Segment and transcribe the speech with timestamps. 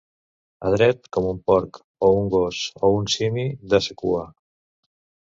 [0.67, 3.43] Adret com un porc o un gos o un simi
[3.75, 4.23] de sa cua.